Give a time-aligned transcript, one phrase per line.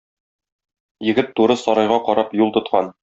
[1.09, 2.91] Егет туры сарайга карап юл тоткан.